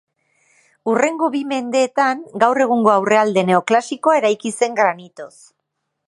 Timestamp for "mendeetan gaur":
1.51-2.61